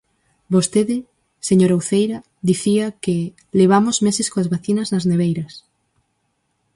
[0.53, 0.97] Vostede,
[1.49, 2.19] señora Uceira,
[2.49, 3.15] dicía que
[3.59, 5.53] ¡levamos meses coas vacinas nas neveiras!